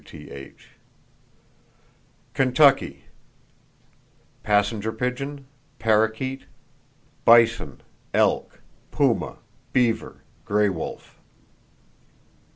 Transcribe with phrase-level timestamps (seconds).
[0.03, 0.69] —(W.T.H.))
[2.33, 3.03] Kentucky:
[4.41, 5.45] Passenger pigeon,
[5.77, 6.45] parrakeet;
[7.23, 9.37] bison, elk, puma,
[9.73, 11.19] beaver, gray wolf.